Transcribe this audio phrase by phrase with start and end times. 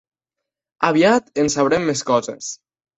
[0.89, 2.55] Aviat en sabrem més coses.